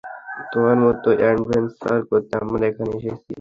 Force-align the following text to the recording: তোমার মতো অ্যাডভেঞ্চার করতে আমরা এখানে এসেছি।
তোমার 0.51 0.77
মতো 0.83 1.09
অ্যাডভেঞ্চার 1.19 1.97
করতে 2.09 2.33
আমরা 2.41 2.63
এখানে 2.69 2.91
এসেছি। 2.97 3.09